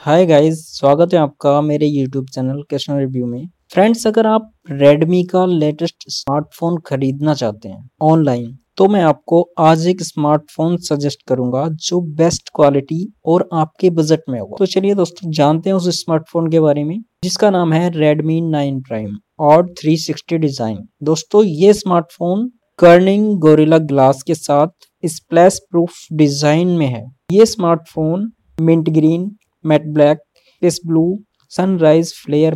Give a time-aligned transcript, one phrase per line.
[0.00, 5.22] Hi guys स्वागत है आपका मेरे यूट्यूब चैनल कृष्ण रिव्यू में। फ्रेंड्स अगर आप रेडमी
[5.24, 11.66] का लेटेस्ट स्मार्टफ़ोन खरीदना चाहते हैं ऑनलाइन तो मैं आपको आज एक स्मार्टफ़ोन सजेस्ट करूँगा
[11.80, 16.50] जो बेस्ट क्वालिटी और आपके बजट में होगा। तो चलिए दोस्तों, जानते हैं उस स्मार्टफ़ोन
[16.50, 22.50] के बारे में, जिसका नाम है रेडमी नाइन प्राइम और 360 डिज़ाइन दोस्तों, ये स्मार्टफ़ोन
[22.78, 28.30] कर्निंग गोरिल्ला ग्लास के साथ स्प्लैश प्रूफ डिज़ाइन में है। ये smartphone
[28.60, 29.30] mint green
[29.64, 30.18] matte black
[30.62, 31.04] पिस ब्लू
[31.52, 32.54] सनराइज फ्लेयर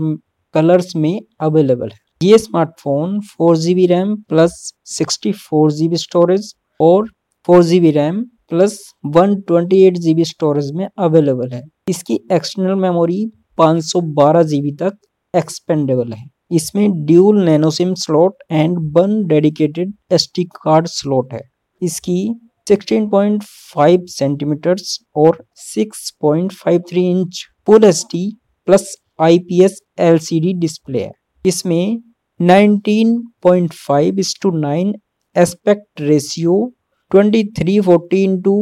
[0.54, 4.52] कलर्स में अवेलेबल है। ये smartphone four G B RAM plus
[4.88, 7.08] sixty four G B storage और
[7.48, 12.18] four G B RAM plus one twenty eight G B storage में available है। इसकी
[12.32, 13.26] external memory
[13.58, 14.98] पाँच सौ बारह जी बी तक
[15.34, 21.40] एक्सपेंडेबल है। इसमें dual nano SIM slot and one dedicated SD card slot है।
[21.82, 22.18] इसकी
[22.66, 28.14] 16.5 सेंटीमीटर्स और 6.53 inch full H
[28.68, 31.12] plus IPS LCD display है
[31.44, 31.98] इसमें
[32.40, 34.94] 19.5 is to nine
[35.36, 36.56] aspect ratio
[37.10, 38.56] 2340 into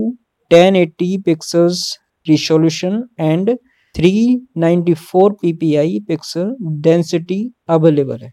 [0.51, 1.85] ten eighty pixels
[2.27, 3.57] resolution and
[3.95, 8.31] 394 ppi pixel density available है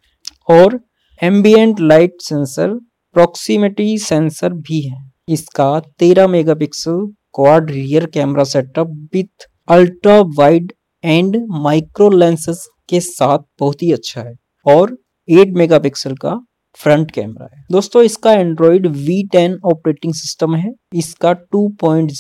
[0.50, 0.80] और
[1.22, 2.74] ambient light sensor
[3.16, 4.98] proximity sensor भी है।
[5.30, 5.70] इसका
[6.02, 10.72] 13 megapixel quad rear camera setup with ultra wide
[11.04, 14.34] and micro lenses के साथ बहुत ही अच्छा है
[14.66, 14.96] और
[15.28, 16.40] 8 मेगापिक्सल का
[16.80, 22.12] फ्रंट कैमरा है। दोस्तों, इसका एंड्रॉइड V10 ऑपरेटिंग सिस्टम है। इसका 2.0 point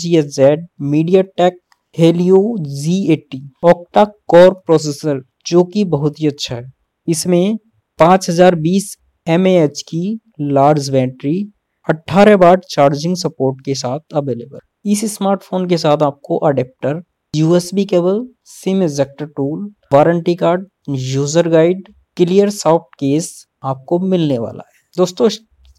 [0.00, 0.56] GSZ
[1.22, 1.58] MediaTek
[1.98, 2.38] Helio
[2.82, 6.64] Z80 octa core processor जो कि बहुत ही अच्छा है।
[7.08, 7.58] इसमें
[7.98, 8.94] 5020
[9.26, 11.36] mAh की large battery
[11.88, 14.58] 18 watt charging support के साथ अवेलेबल
[14.90, 17.02] इस स्मार्टफ़ोन के साथ आपको adapter
[17.34, 23.32] USB cable SIM ejector tool warranty card user guide clear soft case
[23.64, 25.28] आपको मिलने वाला है। दोस्तों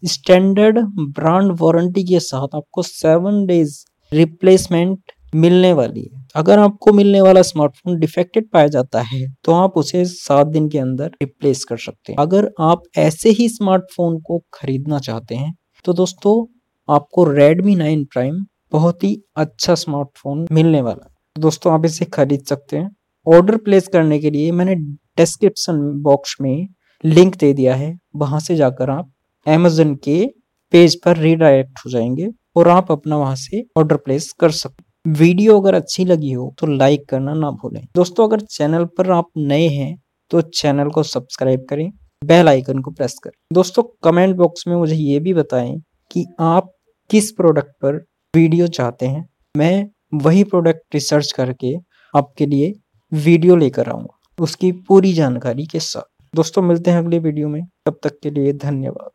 [0.02, 0.78] स्टैंडर्ड
[1.10, 3.78] ब्रांड वारंटी के साथ आपको सेवन डेज़
[4.12, 9.76] रिप्लेसमेंट मिलने वाली है। अगर आपको मिलने वाला स्मार्टफ़ोन डिफेक्टेड पाया जाता है तो आप
[9.76, 14.42] उसे सात दिन के अंदर रिप्लेस कर सकते हैं। अगर आप ऐसे ही स्मार्टफ़ोन को
[14.54, 15.52] खरीदना चाहते हैं
[15.84, 16.46] तो दोस्तों,
[16.94, 22.04] आपको Redmi 9 Prime बहुत ही अच्छा स्मार्टफ़ोन मिलने वाला है। तो दोस्तों, आप इसे
[22.04, 22.96] खरीद सकते हैं।
[23.26, 26.68] ऑर्डर प्लेस करने के लिए मैंने डिस्क्रिप्शन बॉक्स में
[27.04, 29.12] लिंक दे दिया है। वहाँ से जाकर आप
[29.46, 30.26] अमेजन के
[30.72, 35.60] पेज पर रीडायरेक्ट हो जाएँगे और आप अपना वहाँ से ऑर्डर प्लेस कर सकते वीडियो
[35.60, 39.68] अगर अच्छी लगी हो तो लाइक करना ना भूलें। दोस्तों, अगर चैनल पर आप नए
[39.68, 41.90] हैं तो चैनल को सब्सक्राइब करें।
[42.26, 46.72] बेल आइकन को प्रेस करें। दोस्तों कमेंट बॉक्स में मुझे ये भी बताएँ कि आप
[47.10, 48.04] किस प्रोडक्ट पर
[48.36, 51.74] वीडियो चाहते हैं। मैं वही प्रोडक्ट रिसर्च करके
[52.16, 52.72] आपके लिए
[53.12, 57.98] वीडियो लेकर आऊँगा। उसकी पूरी जानकारी के साथ। दोस्तों, मिलते हैं अगले वीडियो में। तब
[58.02, 59.10] तक के लिए धन्यवाद।